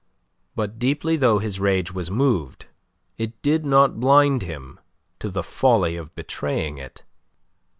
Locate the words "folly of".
5.43-6.15